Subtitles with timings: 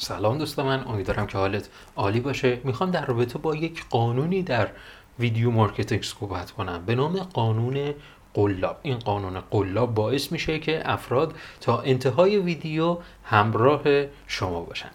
[0.00, 2.60] سلام دوست من امیدوارم که حالت عالی باشه.
[2.64, 4.68] می‌خوام در رابطه با یک قانونی در
[5.18, 6.82] ویدیو marketing صحبت کنم.
[6.86, 7.94] به نام قانون
[8.34, 8.78] قلاب.
[8.82, 13.82] این قانون قلاب باعث میشه که افراد تا انتهای ویدیو همراه
[14.26, 14.90] شما باشن.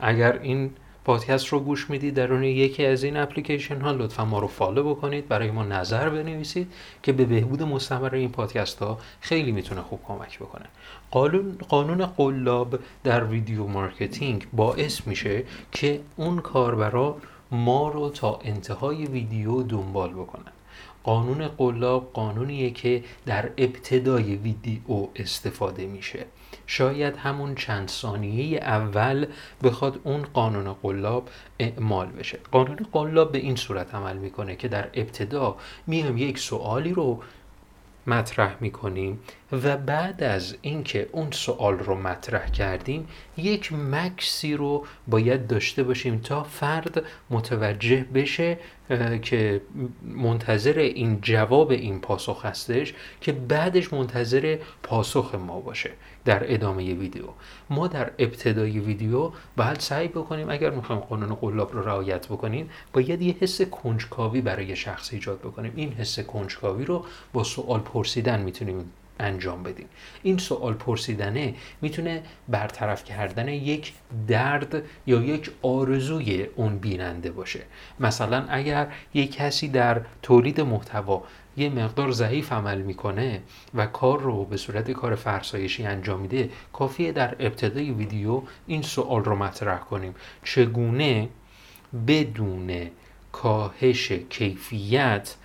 [0.00, 0.70] اگر این
[1.04, 3.90] پادکست رو گوش می‌دید درون یکی از این اپلیکیشن ها.
[3.90, 5.28] لطفا ما رو follow بکنید.
[5.28, 10.38] برای ما نظر بنویسید که به بهبود مستمر این پادکست ها خیلی می‌تونه خوب کمک
[10.38, 10.66] بکنه.
[11.10, 17.16] قانون قانون قلاب در ویدیو marketing باعث میشه که اون کاربرا
[17.50, 20.52] ما رو تا انتهای ویدیو دنبال بکنن.
[21.04, 26.26] قانون قلاب قانونیه که در ابتدای ویدیو استفاده میشه.
[26.66, 29.26] شاید همون چند ثانیه اول
[29.62, 32.38] بخواد اون قانون قلاب اعمال بشه.
[32.52, 37.22] قانون قلاب به این صورت عمل می‌کنه که در ابتدا میام یک سوالی رو
[38.06, 39.20] مطرح می‌کنیم.
[39.52, 46.18] و بعد از اینکه اون سوال رو مطرح کردیم یک مکسی رو باید داشته باشیم
[46.18, 48.58] تا فرد متوجه بشه
[49.22, 49.60] که
[50.02, 55.90] منتظر این جواب این پاسخ هستش که بعدش منتظر پاسخ ما باشه
[56.24, 57.24] در ادامه ویدیو.
[57.70, 63.22] ما در ابتدای ویدیو باید سعی بکنیم اگر می‌خوایم قانون قلاب رو رعایت بکنیم باید
[63.22, 65.72] یه حس کنجکاوی برای شخص ایجاد بکنیم.
[65.76, 69.86] این حس کنجکاوی رو با سوال پرسیدن می‌تونیم انجام بدیم
[70.22, 73.92] این سوال پرسیدنه می‌تونه برطرف کردن یک
[74.28, 77.60] درد یا یک آرزوی اون بیننده باشه.
[78.00, 81.22] مثلا اگر یک کسی در تولید محتوا
[81.56, 83.42] یه مقدار ضعیف عمل می‌کنه
[83.74, 89.24] و کار رو به صورت کار فرسایشی انجام میده کافیه در ابتدای ویدیو این سوال
[89.24, 90.14] رو مطرح کنیم.
[90.44, 91.28] چگونه
[92.06, 92.90] بدون
[93.32, 95.36] کاهش کیفیت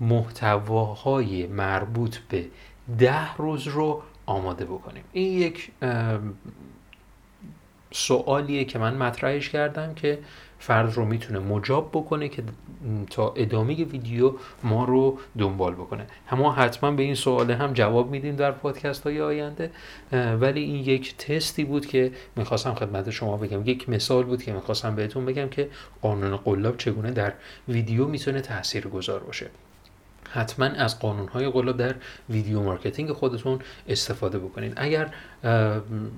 [0.00, 2.44] محتواهای مربوط به
[2.98, 5.04] ده روز رو آماده بکنیم.
[5.12, 5.70] این یک
[7.92, 10.18] سوالیه که من مطرحش کردم که
[10.58, 12.42] فرد رو می‌تونه مجاب بکنه که
[13.10, 16.06] تا ادامه ویدیو ما رو دنبال بکنه.
[16.30, 19.70] اما حتما به این سوال هم جواب میدیم در پادکست های آینده
[20.12, 23.62] ولی این یک تستی بود که می‌خواستم خدمت شما بگم.
[23.66, 25.68] یک مثال بود که می‌خواستم بهتون بگم که
[26.02, 27.32] قانون قلاب چگونه در
[27.68, 29.50] ویدیو می‌تونه تاثیر گذار باشه.
[30.34, 31.94] حتما از قانونهای قلاب در
[32.30, 33.58] ویدیو marketing خودتون
[33.88, 35.10] استفاده بکنید اگر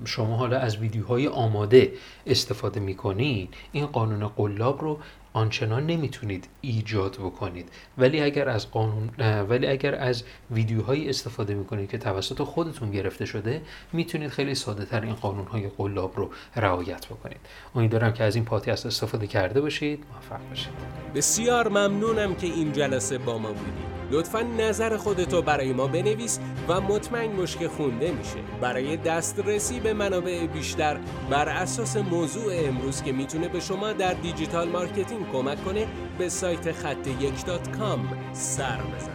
[0.05, 1.93] شما حالا از ویدیوهای آماده
[2.25, 4.99] استفاده می‌کنید این قانون قلاب رو
[5.37, 7.69] آنچنان نمی‌تونید ایجاد بکنید.
[7.97, 9.09] ولی اگر از قانون
[9.49, 13.61] ولی اگر از ویدیوهایی استفاده می‌کنید که توسط خودتون گرفته شده
[13.93, 17.39] می‌تونید خیلی ساده تر این قانون های قلاب رو رعایت بکنید.
[17.75, 20.03] امیدوارم که از این پادکست استفاده کرده باشید.
[20.13, 20.69] موفق باشید.
[21.15, 23.97] بسیار ممنونم که این جلسه با ما بودید.
[24.11, 28.37] لطفا نظر خودتو برای ما بنویس و مطمئن باش که خونده میشه.
[28.61, 30.97] برای دسترسی به منابع بیشتر
[31.29, 36.71] بر اساس موضوع امروز که می‌تونه به شما در digital marketing کمک کنه به سایت
[36.71, 39.11] خط یک dot com سر بزن.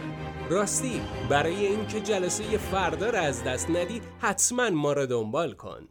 [0.49, 5.87] راستی برای اینکه جلسه فردا را از دست ندی حتما ما را دنبال کن.